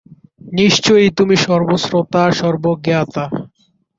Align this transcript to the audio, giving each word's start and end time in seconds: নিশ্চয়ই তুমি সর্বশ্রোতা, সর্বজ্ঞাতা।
নিশ্চয়ই 0.53 1.09
তুমি 1.17 1.35
সর্বশ্রোতা, 1.45 2.23
সর্বজ্ঞাতা। 2.31 3.25